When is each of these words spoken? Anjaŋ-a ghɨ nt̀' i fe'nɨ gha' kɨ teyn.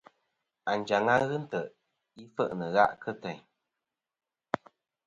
Anjaŋ-a 0.71 1.15
ghɨ 1.27 1.37
nt̀' 1.43 1.71
i 2.21 2.23
fe'nɨ 2.35 2.65
gha' 2.75 2.97
kɨ 3.01 3.11
teyn. 3.21 3.39